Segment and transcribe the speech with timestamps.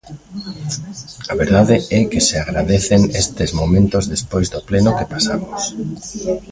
[1.31, 5.61] A verdade é que se agradecen estes momentos despois do pleno que pasamos.